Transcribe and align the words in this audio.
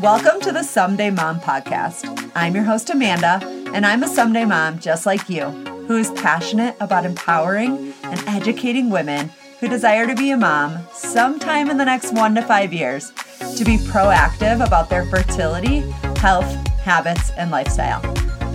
Welcome 0.00 0.40
to 0.42 0.52
the 0.52 0.62
Someday 0.62 1.10
Mom 1.10 1.40
podcast. 1.40 2.30
I'm 2.36 2.54
your 2.54 2.62
host, 2.62 2.88
Amanda, 2.90 3.40
and 3.74 3.84
I'm 3.84 4.04
a 4.04 4.08
someday 4.08 4.44
mom 4.44 4.78
just 4.78 5.06
like 5.06 5.28
you, 5.28 5.46
who 5.86 5.96
is 5.96 6.12
passionate 6.12 6.76
about 6.78 7.04
empowering 7.04 7.92
and 8.04 8.20
educating 8.28 8.90
women 8.90 9.32
who 9.58 9.66
desire 9.66 10.06
to 10.06 10.14
be 10.14 10.30
a 10.30 10.36
mom 10.36 10.86
sometime 10.92 11.68
in 11.68 11.78
the 11.78 11.84
next 11.84 12.12
one 12.12 12.36
to 12.36 12.42
five 12.42 12.72
years 12.72 13.10
to 13.56 13.64
be 13.64 13.76
proactive 13.76 14.64
about 14.64 14.88
their 14.88 15.06
fertility, 15.06 15.80
health, 16.20 16.46
habits, 16.78 17.30
and 17.32 17.50
lifestyle. 17.50 18.06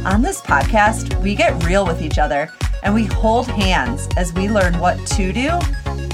On 0.08 0.22
this 0.22 0.40
podcast, 0.40 1.22
we 1.22 1.36
get 1.36 1.62
real 1.66 1.86
with 1.86 2.02
each 2.02 2.20
other 2.20 2.50
and 2.84 2.94
we 2.94 3.06
hold 3.06 3.48
hands 3.48 4.08
as 4.16 4.32
we 4.34 4.50
learn 4.50 4.80
what 4.80 4.98
to 5.08 5.34
do 5.34 5.50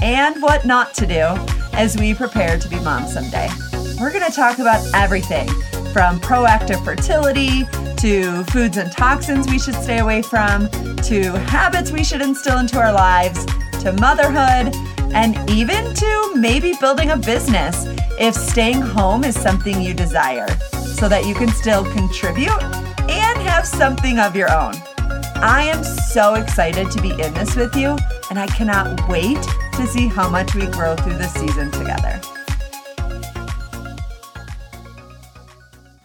and 0.02 0.42
what 0.42 0.66
not 0.66 0.92
to 0.94 1.06
do 1.06 1.36
as 1.80 1.96
we 1.96 2.12
prepare 2.12 2.58
to 2.58 2.68
be 2.68 2.78
moms 2.80 3.14
someday. 3.14 3.48
We're 3.98 4.12
going 4.12 4.30
to 4.30 4.36
talk 4.36 4.58
about 4.58 4.86
everything 4.94 5.48
from 5.94 6.20
proactive 6.20 6.84
fertility 6.84 7.64
to 7.96 8.44
foods 8.52 8.76
and 8.76 8.92
toxins 8.92 9.48
we 9.48 9.58
should 9.58 9.74
stay 9.76 10.00
away 10.00 10.20
from 10.20 10.68
to 11.04 11.32
habits 11.48 11.90
we 11.90 12.04
should 12.04 12.20
instill 12.20 12.58
into 12.58 12.78
our 12.78 12.92
lives 12.92 13.46
to 13.80 13.94
motherhood 13.98 14.74
and 15.14 15.38
even 15.48 15.94
to 15.94 16.32
maybe 16.34 16.74
building 16.80 17.12
a 17.12 17.16
business 17.16 17.86
if 18.20 18.34
staying 18.34 18.82
home 18.82 19.24
is 19.24 19.34
something 19.34 19.80
you 19.80 19.94
desire 19.94 20.48
so 20.98 21.08
that 21.08 21.24
you 21.24 21.34
can 21.34 21.48
still 21.48 21.90
contribute 21.92 22.62
and 23.08 23.38
have 23.40 23.66
something 23.66 24.18
of 24.18 24.36
your 24.36 24.52
own. 24.52 24.74
I 25.42 25.62
am 25.62 25.82
so 25.82 26.34
excited 26.34 26.90
to 26.90 27.00
be 27.00 27.12
in 27.12 27.32
this 27.32 27.56
with 27.56 27.74
you, 27.74 27.96
and 28.28 28.38
I 28.38 28.46
cannot 28.48 29.08
wait 29.08 29.38
to 29.80 29.86
see 29.86 30.08
how 30.08 30.28
much 30.28 30.54
we 30.54 30.66
grow 30.66 30.94
through 30.94 31.16
the 31.16 31.26
season 31.26 31.70
together. 31.70 32.20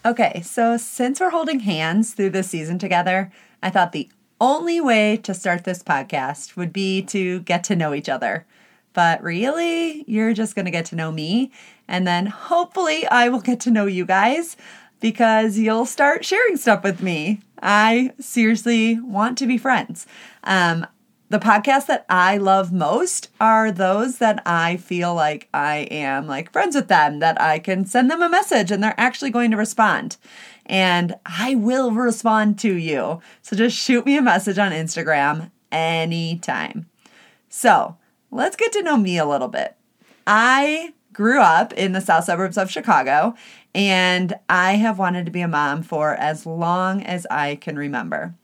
Okay, 0.06 0.42
so 0.44 0.78
since 0.78 1.20
we're 1.20 1.30
holding 1.30 1.60
hands 1.60 2.14
through 2.14 2.30
the 2.30 2.44
season 2.44 2.80
together, 2.80 3.34
I 3.62 3.70
thought 3.70 3.92
the 3.92 4.10
only 4.40 4.80
way 4.80 5.18
to 5.18 5.34
start 5.34 5.66
this 5.66 5.84
podcast 5.84 6.56
would 6.56 6.72
be 6.72 7.02
to 7.04 7.42
get 7.42 7.66
to 7.66 7.76
know 7.76 7.94
each 7.94 8.08
other. 8.08 8.46
But 8.94 9.22
really, 9.22 10.06
you're 10.08 10.34
just 10.34 10.56
going 10.56 10.66
to 10.66 10.72
get 10.72 10.86
to 10.86 10.96
know 10.96 11.12
me, 11.12 11.52
and 11.86 12.08
then 12.08 12.28
hopefully, 12.28 13.06
I 13.08 13.28
will 13.28 13.42
get 13.42 13.60
to 13.62 13.72
know 13.72 13.88
you 13.88 14.06
guys 14.06 14.56
because 15.02 15.58
you'll 15.58 15.86
start 15.86 16.24
sharing 16.24 16.56
stuff 16.56 16.82
with 16.82 17.02
me. 17.02 17.42
I 17.62 18.14
seriously 18.22 19.02
want 19.02 19.38
to 19.40 19.48
be 19.48 19.58
friends. 19.58 20.08
Um, 20.46 20.88
the 21.30 21.40
podcasts 21.40 21.88
that 21.88 22.06
I 22.08 22.38
love 22.38 22.72
most 22.72 23.30
are 23.40 23.72
those 23.72 24.20
that 24.20 24.42
I 24.46 24.78
feel 24.78 25.16
like 25.16 25.50
I 25.54 25.88
am 25.90 26.28
like 26.28 26.52
friends 26.52 26.76
with 26.76 26.88
them, 26.88 27.20
that 27.20 27.42
I 27.42 27.60
can 27.60 27.86
send 27.86 28.12
them 28.12 28.22
a 28.22 28.30
message 28.30 28.72
and 28.72 28.84
they're 28.84 29.00
actually 29.00 29.32
going 29.32 29.52
to 29.52 29.58
respond. 29.58 30.18
And 30.68 31.16
I 31.26 31.56
will 31.56 31.92
respond 31.92 32.60
to 32.60 32.76
you. 32.76 33.22
So 33.42 33.56
just 33.56 33.78
shoot 33.78 34.06
me 34.06 34.18
a 34.18 34.22
message 34.22 34.60
on 34.60 34.72
Instagram 34.72 35.52
anytime. 35.72 36.88
So 37.50 37.98
let's 38.32 38.56
get 38.56 38.72
to 38.74 38.84
know 38.84 38.98
me 38.98 39.18
a 39.18 39.26
little 39.26 39.48
bit. 39.48 39.76
I 40.28 40.94
grew 41.12 41.40
up 41.42 41.74
in 41.74 41.94
the 41.94 42.02
south 42.02 42.26
suburbs 42.26 42.58
of 42.58 42.70
Chicago 42.70 43.34
and 43.74 44.36
I 44.50 44.74
have 44.76 45.00
wanted 45.00 45.26
to 45.26 45.32
be 45.32 45.42
a 45.42 45.48
mom 45.48 45.82
for 45.82 46.14
as 46.14 46.46
long 46.46 47.02
as 47.04 47.26
I 47.32 47.56
can 47.56 47.78
remember. 47.78 48.36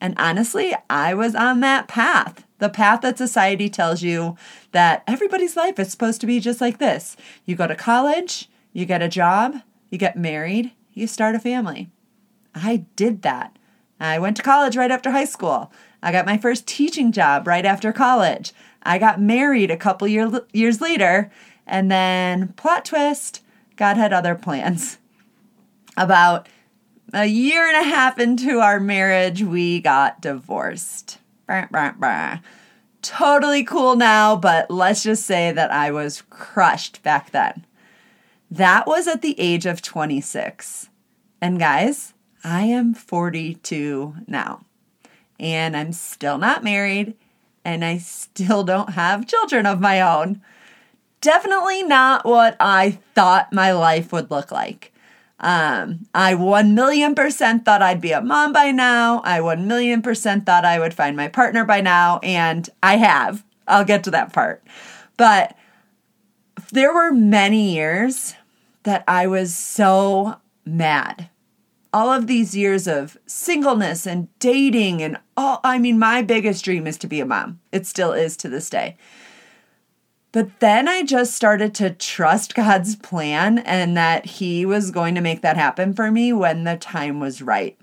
And 0.00 0.14
honestly, 0.16 0.74
I 0.88 1.14
was 1.14 1.34
on 1.34 1.60
that 1.60 1.88
path. 1.88 2.44
The 2.58 2.68
path 2.68 3.00
that 3.02 3.18
society 3.18 3.68
tells 3.68 4.02
you 4.02 4.36
that 4.72 5.02
everybody's 5.06 5.56
life 5.56 5.78
is 5.78 5.90
supposed 5.90 6.20
to 6.20 6.26
be 6.26 6.40
just 6.40 6.60
like 6.60 6.78
this. 6.78 7.16
You 7.44 7.56
go 7.56 7.66
to 7.66 7.74
college, 7.74 8.48
you 8.72 8.84
get 8.84 9.02
a 9.02 9.08
job, 9.08 9.62
you 9.90 9.98
get 9.98 10.16
married, 10.16 10.72
you 10.92 11.06
start 11.06 11.34
a 11.34 11.40
family. 11.40 11.88
I 12.54 12.84
did 12.96 13.22
that. 13.22 13.56
I 14.00 14.18
went 14.18 14.36
to 14.36 14.42
college 14.42 14.76
right 14.76 14.90
after 14.90 15.10
high 15.10 15.24
school. 15.24 15.72
I 16.02 16.12
got 16.12 16.26
my 16.26 16.38
first 16.38 16.66
teaching 16.66 17.10
job 17.10 17.46
right 17.46 17.64
after 17.64 17.92
college. 17.92 18.52
I 18.82 18.98
got 18.98 19.20
married 19.20 19.70
a 19.70 19.76
couple 19.76 20.06
year, 20.06 20.30
years 20.52 20.80
later, 20.80 21.30
and 21.66 21.90
then 21.90 22.48
plot 22.54 22.84
twist, 22.84 23.42
God 23.76 23.96
had 23.96 24.12
other 24.12 24.34
plans. 24.34 24.98
About 25.96 26.48
a 27.12 27.26
year 27.26 27.66
and 27.66 27.76
a 27.76 27.88
half 27.88 28.18
into 28.18 28.60
our 28.60 28.80
marriage, 28.80 29.42
we 29.42 29.80
got 29.80 30.20
divorced. 30.20 31.18
Totally 33.02 33.64
cool 33.64 33.96
now, 33.96 34.36
but 34.36 34.70
let's 34.70 35.02
just 35.02 35.24
say 35.24 35.52
that 35.52 35.70
I 35.70 35.90
was 35.90 36.22
crushed 36.30 37.02
back 37.02 37.30
then. 37.30 37.64
That 38.50 38.86
was 38.86 39.06
at 39.06 39.22
the 39.22 39.38
age 39.38 39.66
of 39.66 39.82
26. 39.82 40.88
And 41.40 41.58
guys, 41.58 42.14
I 42.42 42.62
am 42.62 42.94
42 42.94 44.16
now. 44.26 44.64
And 45.38 45.76
I'm 45.76 45.92
still 45.92 46.38
not 46.38 46.64
married, 46.64 47.14
and 47.64 47.84
I 47.84 47.98
still 47.98 48.64
don't 48.64 48.94
have 48.94 49.26
children 49.26 49.66
of 49.66 49.80
my 49.80 50.00
own 50.00 50.42
definitely 51.20 51.82
not 51.82 52.24
what 52.24 52.56
I 52.60 52.98
thought 53.14 53.52
my 53.52 53.72
life 53.72 54.12
would 54.12 54.30
look 54.30 54.50
like. 54.50 54.92
Um, 55.40 56.06
I 56.14 56.34
1 56.34 56.74
million 56.74 57.14
percent 57.14 57.64
thought 57.64 57.82
I'd 57.82 58.00
be 58.00 58.12
a 58.12 58.20
mom 58.20 58.52
by 58.52 58.70
now. 58.70 59.20
I 59.24 59.40
1 59.40 59.66
million 59.66 60.02
percent 60.02 60.46
thought 60.46 60.64
I 60.64 60.78
would 60.78 60.94
find 60.94 61.16
my 61.16 61.28
partner 61.28 61.64
by 61.64 61.80
now, 61.80 62.18
and 62.22 62.68
I 62.82 62.96
have. 62.96 63.44
I'll 63.66 63.84
get 63.84 64.04
to 64.04 64.10
that 64.12 64.32
part. 64.32 64.64
But 65.16 65.56
there 66.72 66.92
were 66.92 67.12
many 67.12 67.74
years 67.74 68.34
that 68.82 69.04
I 69.06 69.26
was 69.26 69.54
so 69.54 70.36
mad. 70.64 71.28
All 71.92 72.12
of 72.12 72.26
these 72.26 72.56
years 72.56 72.86
of 72.86 73.16
singleness 73.26 74.06
and 74.06 74.28
dating, 74.38 75.02
and 75.02 75.18
all, 75.36 75.60
I 75.64 75.78
mean, 75.78 75.98
my 75.98 76.22
biggest 76.22 76.64
dream 76.64 76.86
is 76.86 76.98
to 76.98 77.06
be 77.06 77.20
a 77.20 77.26
mom. 77.26 77.60
It 77.72 77.86
still 77.86 78.12
is 78.12 78.36
to 78.38 78.48
this 78.48 78.68
day. 78.68 78.96
But 80.32 80.60
then 80.60 80.88
I 80.88 81.02
just 81.02 81.34
started 81.34 81.74
to 81.76 81.90
trust 81.90 82.54
God's 82.54 82.96
plan 82.96 83.58
and 83.60 83.96
that 83.96 84.26
He 84.26 84.66
was 84.66 84.90
going 84.90 85.14
to 85.14 85.20
make 85.20 85.40
that 85.42 85.56
happen 85.56 85.94
for 85.94 86.10
me 86.10 86.32
when 86.32 86.64
the 86.64 86.76
time 86.76 87.18
was 87.18 87.40
right. 87.40 87.78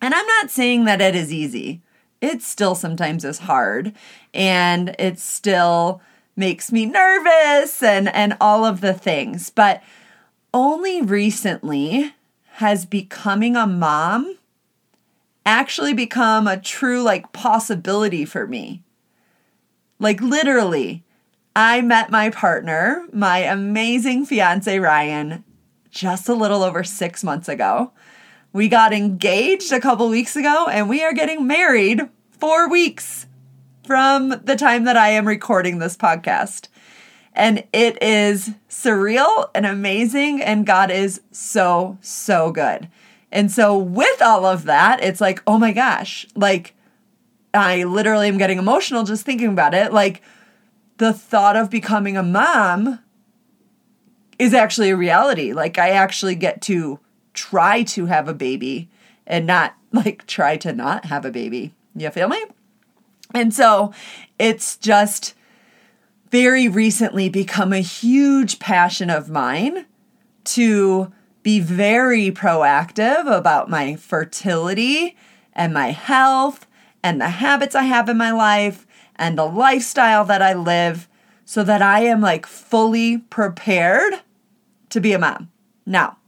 And 0.00 0.14
I'm 0.14 0.26
not 0.26 0.50
saying 0.50 0.84
that 0.84 1.00
it 1.00 1.16
is 1.16 1.32
easy, 1.32 1.82
it 2.20 2.42
still 2.42 2.74
sometimes 2.74 3.24
is 3.24 3.40
hard 3.40 3.92
and 4.32 4.94
it 4.98 5.18
still 5.18 6.00
makes 6.36 6.70
me 6.70 6.86
nervous 6.86 7.82
and, 7.82 8.08
and 8.14 8.36
all 8.40 8.64
of 8.64 8.80
the 8.80 8.94
things. 8.94 9.50
But 9.50 9.82
only 10.52 11.02
recently 11.02 12.14
has 12.54 12.86
becoming 12.86 13.56
a 13.56 13.66
mom 13.66 14.38
actually 15.44 15.94
become 15.94 16.46
a 16.46 16.60
true 16.60 17.02
like 17.02 17.32
possibility 17.32 18.24
for 18.24 18.46
me. 18.46 18.82
Like 19.98 20.20
literally, 20.20 21.04
I 21.56 21.80
met 21.80 22.10
my 22.10 22.28
partner, 22.28 23.06
my 23.14 23.38
amazing 23.38 24.26
fiance 24.26 24.78
Ryan, 24.78 25.42
just 25.90 26.28
a 26.28 26.34
little 26.34 26.62
over 26.62 26.84
six 26.84 27.24
months 27.24 27.48
ago. 27.48 27.92
We 28.52 28.68
got 28.68 28.92
engaged 28.92 29.72
a 29.72 29.80
couple 29.80 30.06
weeks 30.10 30.36
ago 30.36 30.66
and 30.70 30.86
we 30.86 31.02
are 31.02 31.14
getting 31.14 31.46
married 31.46 32.02
four 32.30 32.68
weeks 32.68 33.26
from 33.86 34.38
the 34.44 34.54
time 34.54 34.84
that 34.84 34.98
I 34.98 35.08
am 35.08 35.26
recording 35.26 35.78
this 35.78 35.96
podcast. 35.96 36.68
And 37.32 37.64
it 37.72 38.02
is 38.02 38.50
surreal 38.68 39.48
and 39.54 39.64
amazing, 39.64 40.42
and 40.42 40.66
God 40.66 40.90
is 40.90 41.22
so, 41.30 41.96
so 42.02 42.50
good. 42.50 42.88
And 43.32 43.50
so, 43.50 43.78
with 43.78 44.20
all 44.20 44.44
of 44.44 44.64
that, 44.64 45.02
it's 45.02 45.22
like, 45.22 45.42
oh 45.46 45.58
my 45.58 45.72
gosh, 45.72 46.26
like, 46.34 46.74
I 47.54 47.84
literally 47.84 48.28
am 48.28 48.36
getting 48.36 48.58
emotional 48.58 49.04
just 49.04 49.24
thinking 49.24 49.48
about 49.48 49.74
it. 49.74 49.92
Like, 49.92 50.22
the 50.98 51.12
thought 51.12 51.56
of 51.56 51.70
becoming 51.70 52.16
a 52.16 52.22
mom 52.22 53.00
is 54.38 54.54
actually 54.54 54.90
a 54.90 54.96
reality. 54.96 55.52
Like, 55.52 55.78
I 55.78 55.90
actually 55.90 56.34
get 56.34 56.62
to 56.62 57.00
try 57.34 57.82
to 57.82 58.06
have 58.06 58.28
a 58.28 58.34
baby 58.34 58.88
and 59.26 59.46
not 59.46 59.74
like 59.92 60.26
try 60.26 60.56
to 60.58 60.72
not 60.72 61.06
have 61.06 61.24
a 61.24 61.30
baby. 61.30 61.74
You 61.94 62.10
feel 62.10 62.28
me? 62.28 62.42
And 63.34 63.52
so 63.52 63.92
it's 64.38 64.76
just 64.76 65.34
very 66.30 66.68
recently 66.68 67.28
become 67.28 67.72
a 67.72 67.80
huge 67.80 68.58
passion 68.58 69.10
of 69.10 69.30
mine 69.30 69.86
to 70.44 71.12
be 71.42 71.60
very 71.60 72.30
proactive 72.30 73.30
about 73.30 73.70
my 73.70 73.96
fertility 73.96 75.16
and 75.52 75.72
my 75.72 75.92
health 75.92 76.66
and 77.02 77.20
the 77.20 77.28
habits 77.28 77.74
I 77.74 77.84
have 77.84 78.08
in 78.08 78.16
my 78.16 78.32
life 78.32 78.85
and 79.16 79.36
the 79.36 79.46
lifestyle 79.46 80.24
that 80.26 80.42
I 80.42 80.52
live 80.52 81.08
so 81.44 81.62
that 81.64 81.82
I 81.82 82.00
am 82.00 82.20
like 82.20 82.46
fully 82.46 83.18
prepared 83.18 84.14
to 84.90 85.00
be 85.00 85.12
a 85.12 85.18
mom. 85.18 85.50
Now, 85.84 86.18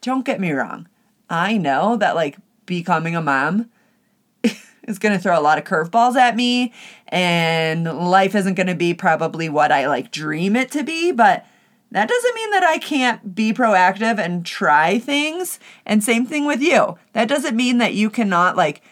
don't 0.00 0.24
get 0.24 0.40
me 0.40 0.52
wrong. 0.52 0.88
I 1.28 1.56
know 1.56 1.96
that 1.96 2.14
like 2.14 2.36
becoming 2.64 3.16
a 3.16 3.22
mom 3.22 3.70
is 4.84 4.98
going 4.98 5.14
to 5.14 5.18
throw 5.18 5.38
a 5.38 5.42
lot 5.42 5.58
of 5.58 5.64
curveballs 5.64 6.16
at 6.16 6.36
me 6.36 6.72
and 7.08 7.84
life 7.84 8.34
isn't 8.34 8.54
going 8.54 8.66
to 8.66 8.74
be 8.74 8.94
probably 8.94 9.48
what 9.48 9.72
I 9.72 9.88
like 9.88 10.10
dream 10.10 10.56
it 10.56 10.70
to 10.72 10.82
be, 10.82 11.12
but 11.12 11.44
That 11.92 12.08
doesn't 12.08 12.34
mean 12.34 12.50
that 12.50 12.64
I 12.64 12.78
can't 12.78 13.34
be 13.34 13.52
proactive 13.52 14.18
and 14.18 14.44
try 14.44 14.98
things. 14.98 15.60
And 15.84 16.02
same 16.02 16.26
thing 16.26 16.44
with 16.44 16.60
you. 16.60 16.98
That 17.12 17.28
doesn't 17.28 17.56
mean 17.56 17.78
that 17.78 17.94
you 17.94 18.10
cannot 18.10 18.56
like 18.56 18.82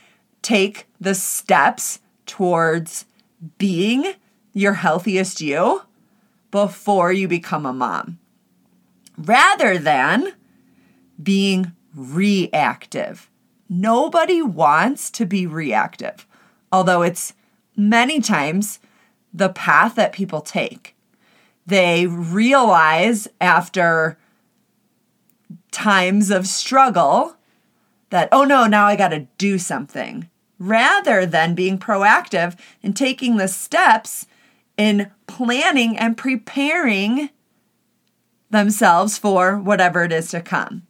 take 0.42 0.86
the 1.00 1.14
steps 1.14 2.00
towards 2.26 3.06
being 3.58 4.14
your 4.52 4.74
healthiest 4.74 5.40
you 5.40 5.82
before 6.50 7.12
you 7.12 7.26
become 7.26 7.66
a 7.66 7.72
mom. 7.72 8.18
Rather 9.16 9.78
than 9.78 10.32
being 11.22 11.72
reactive. 11.94 13.30
Nobody 13.68 14.42
wants 14.42 15.10
to 15.12 15.26
be 15.26 15.46
reactive, 15.46 16.26
although 16.70 17.02
it's 17.02 17.34
many 17.76 18.20
times 18.20 18.78
the 19.32 19.48
path 19.48 19.94
that 19.96 20.12
people 20.12 20.40
take. 20.40 20.94
They 21.66 22.06
realize 22.06 23.26
after 23.40 24.18
times 25.70 26.30
of 26.30 26.46
struggle 26.46 27.36
that, 28.10 28.28
oh 28.30 28.44
no, 28.44 28.66
now 28.66 28.86
I 28.86 28.96
got 28.96 29.08
to 29.08 29.26
do 29.38 29.58
something, 29.58 30.28
rather 30.58 31.26
than 31.26 31.54
being 31.54 31.78
proactive 31.78 32.58
and 32.82 32.96
taking 32.96 33.36
the 33.36 33.48
steps 33.48 34.26
in 34.76 35.10
planning 35.26 35.96
and 35.96 36.16
preparing 36.16 37.30
themselves 38.50 39.18
for 39.18 39.58
whatever 39.58 40.04
it 40.04 40.12
is 40.12 40.28
to 40.30 40.40
come. 40.40 40.82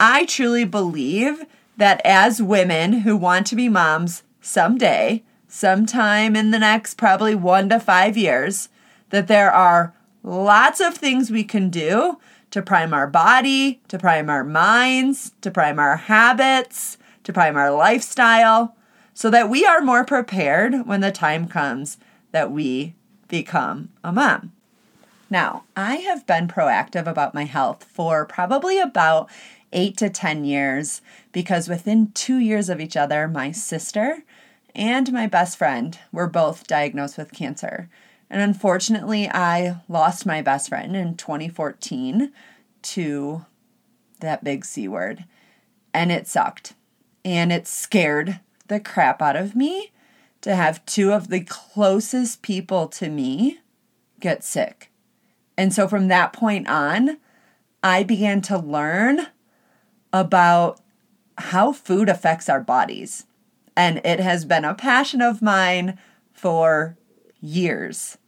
I 0.00 0.24
truly 0.24 0.64
believe 0.64 1.44
that 1.76 2.00
as 2.04 2.42
women 2.42 3.00
who 3.00 3.16
want 3.16 3.46
to 3.48 3.56
be 3.56 3.68
moms 3.68 4.22
someday, 4.40 5.22
sometime 5.48 6.34
in 6.34 6.50
the 6.50 6.58
next 6.58 6.94
probably 6.94 7.34
one 7.34 7.68
to 7.68 7.78
five 7.78 8.16
years, 8.16 8.68
that 9.10 9.28
there 9.28 9.52
are 9.52 9.94
lots 10.22 10.80
of 10.80 10.96
things 10.96 11.30
we 11.30 11.44
can 11.44 11.70
do 11.70 12.18
to 12.50 12.62
prime 12.62 12.92
our 12.92 13.06
body, 13.06 13.80
to 13.88 13.98
prime 13.98 14.28
our 14.28 14.44
minds, 14.44 15.32
to 15.40 15.50
prime 15.50 15.78
our 15.78 15.96
habits, 15.96 16.98
to 17.24 17.32
prime 17.32 17.56
our 17.56 17.70
lifestyle, 17.70 18.76
so 19.14 19.30
that 19.30 19.50
we 19.50 19.64
are 19.64 19.80
more 19.80 20.04
prepared 20.04 20.86
when 20.86 21.00
the 21.00 21.12
time 21.12 21.46
comes 21.46 21.98
that 22.32 22.50
we 22.50 22.94
become 23.28 23.90
a 24.02 24.12
mom. 24.12 24.52
Now, 25.30 25.64
I 25.76 25.96
have 25.96 26.26
been 26.26 26.48
proactive 26.48 27.06
about 27.06 27.34
my 27.34 27.44
health 27.44 27.84
for 27.84 28.26
probably 28.26 28.78
about 28.78 29.30
eight 29.72 29.96
to 29.96 30.10
10 30.10 30.44
years 30.44 31.00
because 31.32 31.68
within 31.68 32.12
two 32.12 32.36
years 32.36 32.68
of 32.68 32.80
each 32.80 32.96
other, 32.96 33.26
my 33.26 33.50
sister 33.50 34.24
and 34.74 35.12
my 35.12 35.26
best 35.26 35.56
friend 35.56 35.98
were 36.12 36.28
both 36.28 36.66
diagnosed 36.66 37.16
with 37.16 37.32
cancer. 37.32 37.88
And 38.28 38.40
unfortunately, 38.40 39.28
I 39.28 39.80
lost 39.88 40.26
my 40.26 40.42
best 40.42 40.68
friend 40.68 40.96
in 40.96 41.16
2014 41.16 42.32
to 42.82 43.46
that 44.20 44.44
big 44.44 44.64
C 44.64 44.88
word. 44.88 45.24
And 45.94 46.10
it 46.10 46.26
sucked. 46.26 46.74
And 47.24 47.52
it 47.52 47.66
scared 47.66 48.40
the 48.68 48.80
crap 48.80 49.22
out 49.22 49.36
of 49.36 49.54
me 49.54 49.92
to 50.40 50.54
have 50.54 50.84
two 50.86 51.12
of 51.12 51.28
the 51.28 51.40
closest 51.40 52.42
people 52.42 52.88
to 52.88 53.08
me 53.08 53.58
get 54.20 54.44
sick. 54.44 54.90
And 55.56 55.72
so 55.72 55.86
from 55.86 56.08
that 56.08 56.32
point 56.32 56.68
on, 56.68 57.18
I 57.82 58.02
began 58.02 58.40
to 58.42 58.58
learn 58.58 59.26
about 60.12 60.80
how 61.38 61.72
food 61.72 62.08
affects 62.08 62.48
our 62.48 62.60
bodies. 62.60 63.26
And 63.76 64.00
it 64.04 64.20
has 64.20 64.44
been 64.44 64.64
a 64.64 64.74
passion 64.74 65.22
of 65.22 65.42
mine 65.42 65.98
for 66.32 66.96
years. 67.40 68.18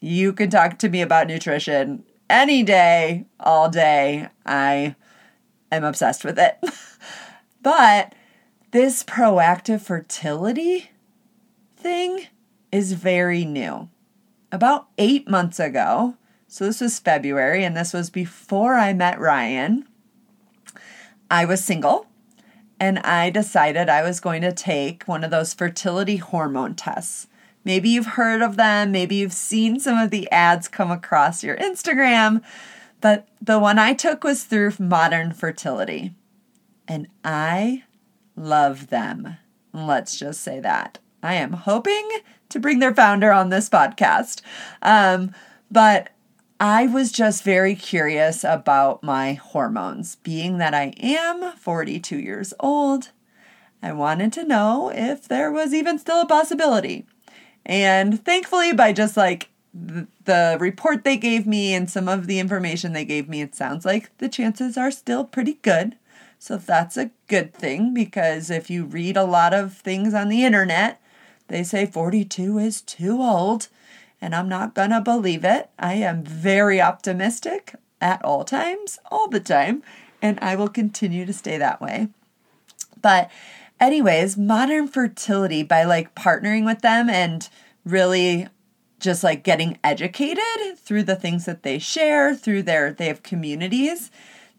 You 0.00 0.32
can 0.32 0.50
talk 0.50 0.78
to 0.78 0.88
me 0.88 1.00
about 1.00 1.26
nutrition 1.26 2.04
any 2.28 2.62
day, 2.62 3.26
all 3.38 3.68
day. 3.68 4.28
I 4.44 4.96
am 5.70 5.84
obsessed 5.84 6.24
with 6.24 6.38
it. 6.38 6.58
but 7.62 8.14
this 8.72 9.04
proactive 9.04 9.82
fertility 9.82 10.90
thing 11.76 12.26
is 12.72 12.94
very 12.94 13.44
new. 13.44 13.88
About 14.50 14.88
eight 14.98 15.28
months 15.28 15.60
ago, 15.60 16.16
so 16.48 16.64
this 16.64 16.80
was 16.80 16.98
February, 16.98 17.64
and 17.64 17.76
this 17.76 17.92
was 17.92 18.10
before 18.10 18.74
I 18.74 18.92
met 18.92 19.20
Ryan, 19.20 19.86
I 21.30 21.44
was 21.44 21.64
single 21.64 22.06
and 22.78 22.98
I 22.98 23.30
decided 23.30 23.88
I 23.88 24.02
was 24.02 24.20
going 24.20 24.42
to 24.42 24.52
take 24.52 25.04
one 25.04 25.22
of 25.22 25.30
those 25.30 25.54
fertility 25.54 26.16
hormone 26.16 26.74
tests. 26.74 27.28
Maybe 27.64 27.90
you've 27.90 28.06
heard 28.06 28.42
of 28.42 28.56
them, 28.56 28.90
maybe 28.90 29.16
you've 29.16 29.32
seen 29.32 29.78
some 29.80 29.98
of 29.98 30.10
the 30.10 30.30
ads 30.30 30.66
come 30.66 30.90
across 30.90 31.44
your 31.44 31.56
Instagram, 31.56 32.42
but 33.00 33.28
the 33.40 33.58
one 33.58 33.78
I 33.78 33.94
took 33.94 34.24
was 34.24 34.44
through 34.44 34.72
Modern 34.78 35.32
Fertility. 35.32 36.14
And 36.88 37.06
I 37.24 37.84
love 38.36 38.88
them. 38.88 39.36
Let's 39.72 40.16
just 40.16 40.42
say 40.42 40.60
that. 40.60 40.98
I 41.22 41.34
am 41.34 41.52
hoping 41.52 42.08
to 42.48 42.60
bring 42.60 42.80
their 42.80 42.94
founder 42.94 43.32
on 43.32 43.48
this 43.48 43.68
podcast. 43.68 44.42
Um, 44.82 45.32
but 45.70 46.10
I 46.60 46.86
was 46.86 47.10
just 47.10 47.42
very 47.42 47.74
curious 47.74 48.44
about 48.44 49.02
my 49.02 49.34
hormones. 49.34 50.16
Being 50.16 50.58
that 50.58 50.74
I 50.74 50.94
am 50.98 51.56
42 51.56 52.18
years 52.18 52.54
old, 52.60 53.10
I 53.82 53.92
wanted 53.92 54.32
to 54.34 54.44
know 54.44 54.92
if 54.94 55.26
there 55.26 55.50
was 55.50 55.74
even 55.74 55.98
still 55.98 56.20
a 56.20 56.26
possibility. 56.26 57.06
And 57.64 58.24
thankfully, 58.24 58.72
by 58.72 58.92
just 58.92 59.16
like 59.16 59.48
the 59.74 60.56
report 60.60 61.04
they 61.04 61.16
gave 61.16 61.46
me 61.46 61.72
and 61.74 61.90
some 61.90 62.08
of 62.08 62.26
the 62.26 62.38
information 62.38 62.92
they 62.92 63.04
gave 63.04 63.28
me, 63.28 63.40
it 63.40 63.54
sounds 63.54 63.84
like 63.84 64.16
the 64.18 64.28
chances 64.28 64.76
are 64.76 64.90
still 64.90 65.24
pretty 65.24 65.54
good. 65.62 65.96
So 66.44 66.56
that's 66.56 66.96
a 66.96 67.12
good 67.28 67.54
thing 67.54 67.94
because 67.94 68.50
if 68.50 68.68
you 68.68 68.84
read 68.84 69.16
a 69.16 69.22
lot 69.22 69.54
of 69.54 69.74
things 69.74 70.12
on 70.12 70.28
the 70.28 70.44
internet, 70.44 71.00
they 71.46 71.62
say 71.62 71.86
42 71.86 72.58
is 72.58 72.80
too 72.80 73.22
old 73.22 73.68
and 74.20 74.34
I'm 74.34 74.48
not 74.48 74.74
gonna 74.74 75.00
believe 75.00 75.44
it. 75.44 75.70
I 75.78 75.94
am 75.94 76.24
very 76.24 76.80
optimistic 76.80 77.76
at 78.00 78.24
all 78.24 78.42
times, 78.42 78.98
all 79.08 79.28
the 79.28 79.38
time, 79.38 79.84
and 80.20 80.36
I 80.40 80.56
will 80.56 80.66
continue 80.66 81.24
to 81.26 81.32
stay 81.32 81.58
that 81.58 81.80
way. 81.80 82.08
But, 83.00 83.30
anyways, 83.78 84.36
modern 84.36 84.88
fertility 84.88 85.62
by 85.62 85.84
like 85.84 86.16
partnering 86.16 86.64
with 86.64 86.80
them 86.80 87.08
and 87.08 87.48
really 87.84 88.48
just 88.98 89.22
like 89.22 89.44
getting 89.44 89.78
educated 89.84 90.76
through 90.76 91.04
the 91.04 91.14
things 91.14 91.44
that 91.44 91.62
they 91.62 91.78
share, 91.78 92.34
through 92.34 92.64
their, 92.64 92.92
they 92.92 93.06
have 93.06 93.22
communities 93.22 94.10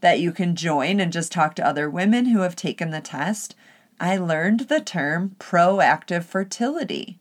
that 0.04 0.20
you 0.20 0.34
can 0.34 0.54
join 0.54 1.00
and 1.00 1.14
just 1.14 1.32
talk 1.32 1.56
to 1.56 1.66
other 1.66 1.90
women 1.90 2.26
who 2.26 2.42
have 2.42 2.58
taken 2.58 2.90
the 2.90 3.00
test. 3.00 3.56
I 4.02 4.18
learned 4.18 4.68
the 4.68 4.82
term 4.82 5.38
proactive 5.40 6.26
fertility. 6.26 7.20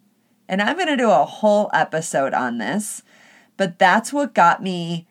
And 0.48 0.60
I'm 0.60 0.74
going 0.74 0.88
to 0.88 0.96
do 0.96 1.08
a 1.08 1.24
whole 1.24 1.70
episode 1.72 2.34
on 2.34 2.58
this, 2.58 3.02
but 3.56 3.78
that's 3.78 4.12
what 4.12 4.34
got 4.34 4.64
me 4.64 5.06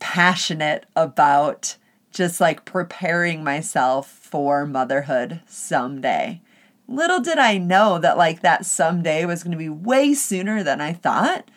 passionate 0.00 0.84
about 0.94 1.78
just 2.10 2.42
like 2.42 2.66
preparing 2.66 3.42
myself 3.42 4.10
for 4.10 4.66
motherhood 4.66 5.40
someday. 5.46 6.42
Little 6.86 7.20
did 7.20 7.38
I 7.38 7.56
know 7.56 7.98
that 7.98 8.18
like 8.18 8.42
that 8.42 8.66
someday 8.66 9.24
was 9.24 9.42
going 9.42 9.52
to 9.52 9.56
be 9.56 9.70
way 9.70 10.12
sooner 10.12 10.62
than 10.62 10.82
I 10.82 10.92
thought, 10.92 11.50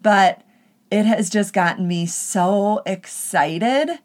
but 0.00 0.40
it 0.90 1.04
has 1.04 1.28
just 1.28 1.52
gotten 1.52 1.86
me 1.86 2.06
so 2.06 2.80
excited 2.86 3.98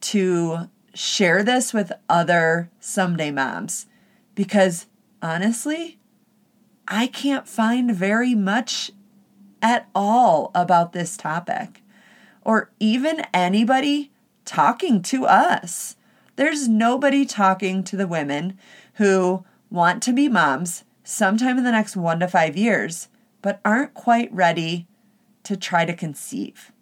to 0.00 0.68
share 0.94 1.42
this 1.42 1.72
with 1.72 1.92
other 2.08 2.70
someday 2.80 3.30
moms 3.30 3.86
because 4.34 4.86
honestly, 5.22 5.98
I 6.88 7.06
can't 7.06 7.46
find 7.46 7.94
very 7.94 8.34
much 8.34 8.90
at 9.62 9.88
all 9.94 10.50
about 10.54 10.92
this 10.92 11.16
topic, 11.16 11.82
or 12.42 12.70
even 12.80 13.22
anybody 13.32 14.10
talking 14.44 15.02
to 15.02 15.26
us. 15.26 15.96
There's 16.36 16.68
nobody 16.68 17.26
talking 17.26 17.84
to 17.84 17.96
the 17.96 18.08
women 18.08 18.58
who 18.94 19.44
want 19.70 20.02
to 20.04 20.12
be 20.12 20.28
moms 20.28 20.84
sometime 21.04 21.58
in 21.58 21.64
the 21.64 21.70
next 21.70 21.96
one 21.96 22.20
to 22.20 22.28
five 22.28 22.56
years, 22.56 23.08
but 23.42 23.60
aren't 23.64 23.94
quite 23.94 24.32
ready 24.32 24.86
to 25.44 25.56
try 25.56 25.84
to 25.84 25.94
conceive. 25.94 26.72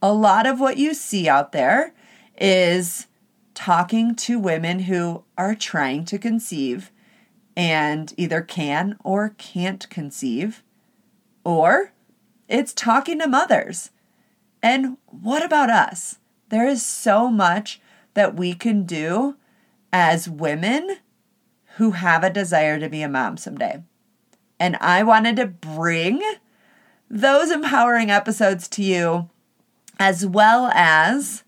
A 0.00 0.12
lot 0.12 0.46
of 0.46 0.60
what 0.60 0.76
you 0.76 0.94
see 0.94 1.28
out 1.28 1.52
there 1.52 1.92
is 2.40 3.06
talking 3.54 4.14
to 4.14 4.38
women 4.38 4.80
who 4.80 5.24
are 5.36 5.54
trying 5.54 6.04
to 6.06 6.18
conceive 6.18 6.92
and 7.56 8.14
either 8.16 8.40
can 8.40 8.96
or 9.02 9.34
can't 9.36 9.88
conceive, 9.90 10.62
or 11.44 11.92
it's 12.48 12.72
talking 12.72 13.18
to 13.18 13.26
mothers. 13.26 13.90
And 14.62 14.96
what 15.06 15.44
about 15.44 15.70
us? 15.70 16.18
There 16.50 16.66
is 16.66 16.84
so 16.84 17.28
much 17.28 17.80
that 18.14 18.36
we 18.36 18.54
can 18.54 18.84
do 18.84 19.36
as 19.92 20.28
women 20.28 20.98
who 21.76 21.92
have 21.92 22.22
a 22.22 22.30
desire 22.30 22.78
to 22.78 22.88
be 22.88 23.02
a 23.02 23.08
mom 23.08 23.36
someday. 23.36 23.82
And 24.60 24.76
I 24.76 25.02
wanted 25.02 25.36
to 25.36 25.46
bring 25.46 26.22
those 27.10 27.50
empowering 27.50 28.10
episodes 28.10 28.68
to 28.68 28.82
you 28.82 29.30
as 29.98 30.26
well 30.26 30.70
as 30.74 31.44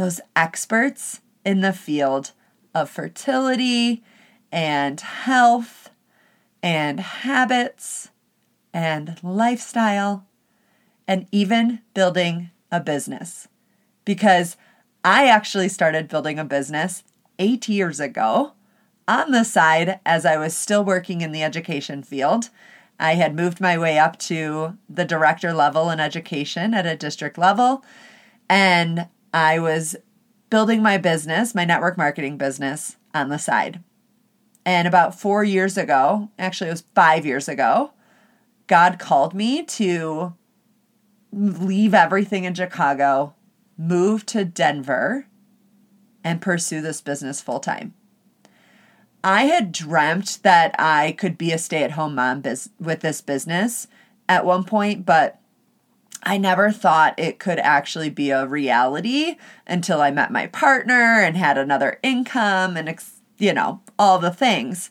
those 0.00 0.20
experts 0.34 1.20
in 1.44 1.60
the 1.60 1.72
field 1.72 2.32
of 2.74 2.88
fertility 2.88 4.02
and 4.50 4.98
health 5.00 5.90
and 6.62 7.00
habits 7.00 8.10
and 8.72 9.18
lifestyle 9.22 10.26
and 11.06 11.26
even 11.30 11.80
building 11.92 12.50
a 12.72 12.80
business. 12.80 13.46
Because 14.04 14.56
I 15.04 15.28
actually 15.28 15.68
started 15.68 16.08
building 16.08 16.38
a 16.38 16.44
business 16.44 17.04
eight 17.38 17.68
years 17.68 18.00
ago 18.00 18.52
on 19.06 19.32
the 19.32 19.44
side 19.44 20.00
as 20.06 20.24
I 20.24 20.36
was 20.36 20.56
still 20.56 20.84
working 20.84 21.20
in 21.20 21.32
the 21.32 21.42
education 21.42 22.02
field. 22.02 22.48
I 22.98 23.14
had 23.14 23.34
moved 23.34 23.60
my 23.60 23.76
way 23.76 23.98
up 23.98 24.18
to 24.20 24.78
the 24.88 25.04
director 25.04 25.52
level 25.52 25.90
in 25.90 26.00
education 26.00 26.72
at 26.72 26.86
a 26.86 26.96
district 26.96 27.36
level, 27.36 27.84
and 28.48 29.08
I 29.32 29.58
was 29.58 29.96
building 30.48 30.82
my 30.82 30.98
business, 30.98 31.54
my 31.54 31.64
network 31.64 31.96
marketing 31.96 32.36
business, 32.36 32.96
on 33.14 33.28
the 33.28 33.38
side. 33.38 33.82
And 34.64 34.86
about 34.86 35.18
four 35.18 35.42
years 35.42 35.76
ago, 35.76 36.30
actually, 36.38 36.68
it 36.68 36.74
was 36.74 36.84
five 36.94 37.24
years 37.24 37.48
ago, 37.48 37.92
God 38.66 38.98
called 38.98 39.34
me 39.34 39.64
to 39.64 40.34
leave 41.32 41.94
everything 41.94 42.44
in 42.44 42.54
Chicago, 42.54 43.34
move 43.78 44.26
to 44.26 44.44
Denver, 44.44 45.26
and 46.22 46.42
pursue 46.42 46.80
this 46.80 47.00
business 47.00 47.40
full 47.40 47.60
time. 47.60 47.94
I 49.22 49.44
had 49.44 49.72
dreamt 49.72 50.40
that 50.42 50.74
I 50.78 51.12
could 51.12 51.36
be 51.36 51.52
a 51.52 51.58
stay 51.58 51.82
at 51.82 51.92
home 51.92 52.14
mom 52.14 52.40
biz- 52.40 52.70
with 52.78 53.00
this 53.00 53.20
business 53.20 53.86
at 54.28 54.44
one 54.44 54.64
point, 54.64 55.04
but 55.04 55.39
I 56.22 56.36
never 56.36 56.70
thought 56.70 57.18
it 57.18 57.38
could 57.38 57.58
actually 57.58 58.10
be 58.10 58.30
a 58.30 58.46
reality 58.46 59.36
until 59.66 60.00
I 60.00 60.10
met 60.10 60.30
my 60.30 60.46
partner 60.48 61.22
and 61.22 61.36
had 61.36 61.56
another 61.56 61.98
income 62.02 62.76
and, 62.76 62.94
you 63.38 63.54
know, 63.54 63.80
all 63.98 64.18
the 64.18 64.30
things. 64.30 64.90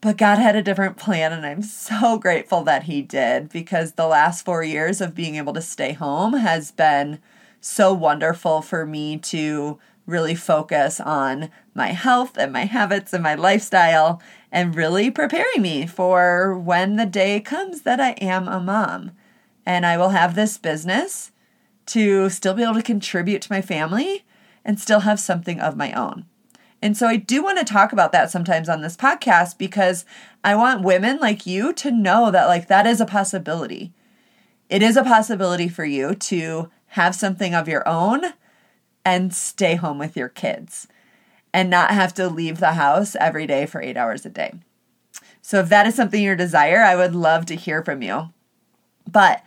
But 0.00 0.18
God 0.18 0.38
had 0.38 0.56
a 0.56 0.62
different 0.62 0.96
plan, 0.96 1.32
and 1.32 1.46
I'm 1.46 1.62
so 1.62 2.18
grateful 2.20 2.62
that 2.64 2.84
He 2.84 3.02
did 3.02 3.48
because 3.48 3.92
the 3.92 4.06
last 4.06 4.44
four 4.44 4.62
years 4.62 5.00
of 5.00 5.14
being 5.14 5.36
able 5.36 5.52
to 5.54 5.62
stay 5.62 5.92
home 5.92 6.34
has 6.34 6.70
been 6.70 7.20
so 7.60 7.92
wonderful 7.92 8.62
for 8.62 8.86
me 8.86 9.18
to 9.18 9.78
really 10.06 10.34
focus 10.34 11.00
on 11.00 11.50
my 11.74 11.88
health 11.88 12.38
and 12.38 12.52
my 12.52 12.64
habits 12.64 13.12
and 13.12 13.22
my 13.22 13.34
lifestyle 13.34 14.22
and 14.52 14.76
really 14.76 15.10
preparing 15.10 15.60
me 15.60 15.86
for 15.86 16.56
when 16.56 16.96
the 16.96 17.06
day 17.06 17.40
comes 17.40 17.82
that 17.82 18.00
I 18.00 18.10
am 18.12 18.46
a 18.46 18.60
mom. 18.60 19.10
And 19.66 19.84
I 19.84 19.98
will 19.98 20.10
have 20.10 20.34
this 20.34 20.56
business 20.56 21.32
to 21.86 22.30
still 22.30 22.54
be 22.54 22.62
able 22.62 22.74
to 22.74 22.82
contribute 22.82 23.42
to 23.42 23.52
my 23.52 23.60
family 23.60 24.24
and 24.64 24.80
still 24.80 25.00
have 25.00 25.20
something 25.20 25.60
of 25.60 25.76
my 25.76 25.92
own. 25.92 26.24
And 26.82 26.96
so 26.96 27.06
I 27.08 27.16
do 27.16 27.42
want 27.42 27.58
to 27.58 27.64
talk 27.64 27.92
about 27.92 28.12
that 28.12 28.30
sometimes 28.30 28.68
on 28.68 28.80
this 28.80 28.96
podcast 28.96 29.58
because 29.58 30.04
I 30.44 30.54
want 30.54 30.82
women 30.84 31.18
like 31.18 31.46
you 31.46 31.72
to 31.74 31.90
know 31.90 32.30
that 32.30 32.46
like 32.46 32.68
that 32.68 32.86
is 32.86 33.00
a 33.00 33.06
possibility. 33.06 33.92
It 34.68 34.82
is 34.82 34.96
a 34.96 35.04
possibility 35.04 35.68
for 35.68 35.84
you 35.84 36.14
to 36.14 36.70
have 36.88 37.14
something 37.14 37.54
of 37.54 37.68
your 37.68 37.86
own 37.88 38.22
and 39.04 39.34
stay 39.34 39.76
home 39.76 39.98
with 39.98 40.16
your 40.16 40.28
kids 40.28 40.86
and 41.54 41.70
not 41.70 41.92
have 41.92 42.12
to 42.14 42.28
leave 42.28 42.58
the 42.58 42.72
house 42.72 43.16
every 43.18 43.46
day 43.46 43.64
for 43.64 43.80
eight 43.80 43.96
hours 43.96 44.26
a 44.26 44.30
day. 44.30 44.54
So, 45.40 45.60
if 45.60 45.68
that 45.68 45.86
is 45.86 45.94
something 45.94 46.22
you 46.22 46.34
desire, 46.34 46.82
I 46.82 46.96
would 46.96 47.14
love 47.14 47.46
to 47.46 47.54
hear 47.54 47.84
from 47.84 48.02
you. 48.02 48.30
But 49.10 49.42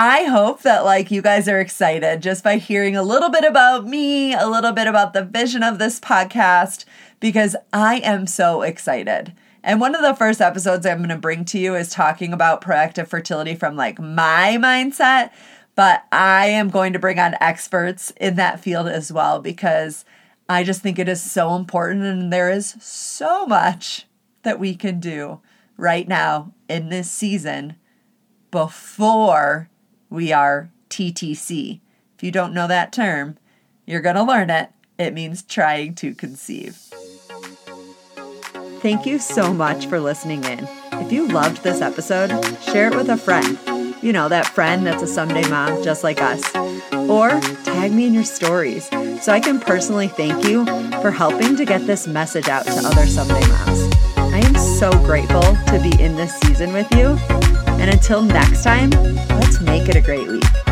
I 0.00 0.26
hope 0.26 0.62
that 0.62 0.84
like 0.84 1.10
you 1.10 1.20
guys 1.22 1.48
are 1.48 1.58
excited 1.58 2.22
just 2.22 2.44
by 2.44 2.58
hearing 2.58 2.94
a 2.94 3.02
little 3.02 3.30
bit 3.30 3.42
about 3.42 3.84
me, 3.84 4.32
a 4.32 4.46
little 4.46 4.70
bit 4.70 4.86
about 4.86 5.12
the 5.12 5.24
vision 5.24 5.64
of 5.64 5.80
this 5.80 5.98
podcast 5.98 6.84
because 7.18 7.56
I 7.72 7.96
am 8.04 8.28
so 8.28 8.62
excited. 8.62 9.32
And 9.64 9.80
one 9.80 9.96
of 9.96 10.02
the 10.02 10.14
first 10.14 10.40
episodes 10.40 10.86
I'm 10.86 10.98
going 10.98 11.08
to 11.08 11.16
bring 11.16 11.44
to 11.46 11.58
you 11.58 11.74
is 11.74 11.90
talking 11.90 12.32
about 12.32 12.62
proactive 12.62 13.08
fertility 13.08 13.56
from 13.56 13.74
like 13.74 13.98
my 13.98 14.56
mindset 14.60 15.30
but 15.74 16.04
I 16.12 16.46
am 16.46 16.70
going 16.70 16.92
to 16.92 17.00
bring 17.00 17.18
on 17.18 17.34
experts 17.40 18.12
in 18.20 18.36
that 18.36 18.60
field 18.60 18.86
as 18.86 19.12
well 19.12 19.40
because 19.40 20.04
I 20.48 20.62
just 20.62 20.80
think 20.80 21.00
it 21.00 21.08
is 21.08 21.20
so 21.20 21.56
important 21.56 22.04
and 22.04 22.32
there 22.32 22.52
is 22.52 22.76
so 22.80 23.46
much 23.46 24.06
that 24.44 24.60
we 24.60 24.76
can 24.76 25.00
do 25.00 25.40
right 25.76 26.06
now 26.06 26.52
in 26.68 26.88
this 26.88 27.10
season 27.10 27.74
before 28.52 29.68
we 30.10 30.32
are 30.32 30.70
TTC. 30.90 31.80
If 32.16 32.22
you 32.22 32.30
don't 32.30 32.54
know 32.54 32.66
that 32.66 32.92
term, 32.92 33.36
you're 33.86 34.00
going 34.00 34.16
to 34.16 34.22
learn 34.22 34.50
it. 34.50 34.70
It 34.98 35.14
means 35.14 35.42
trying 35.42 35.94
to 35.96 36.14
conceive. 36.14 36.74
Thank 38.80 39.06
you 39.06 39.18
so 39.18 39.52
much 39.52 39.86
for 39.86 40.00
listening 40.00 40.44
in. 40.44 40.68
If 40.92 41.12
you 41.12 41.28
loved 41.28 41.62
this 41.62 41.80
episode, 41.80 42.30
share 42.62 42.88
it 42.88 42.96
with 42.96 43.08
a 43.08 43.16
friend 43.16 43.58
you 44.02 44.12
know, 44.12 44.28
that 44.28 44.46
friend 44.46 44.86
that's 44.86 45.02
a 45.02 45.06
someday 45.06 45.48
mom 45.48 45.82
just 45.82 46.04
like 46.04 46.20
us. 46.20 46.42
Or 47.08 47.40
tag 47.64 47.92
me 47.92 48.06
in 48.06 48.14
your 48.14 48.24
stories 48.24 48.88
so 49.22 49.32
I 49.32 49.40
can 49.40 49.60
personally 49.60 50.08
thank 50.08 50.44
you 50.44 50.64
for 51.00 51.10
helping 51.10 51.56
to 51.56 51.64
get 51.64 51.86
this 51.86 52.06
message 52.06 52.48
out 52.48 52.64
to 52.66 52.72
other 52.84 53.06
someday 53.06 53.46
moms. 53.48 53.94
I 54.16 54.40
am 54.40 54.54
so 54.56 54.90
grateful 55.04 55.42
to 55.42 55.80
be 55.82 56.00
in 56.02 56.16
this 56.16 56.34
season 56.40 56.72
with 56.72 56.90
you. 56.94 57.18
And 57.78 57.90
until 57.90 58.22
next 58.22 58.62
time, 58.62 58.90
make 59.60 59.88
it 59.88 59.96
a 59.96 60.00
great 60.00 60.28
week. 60.28 60.67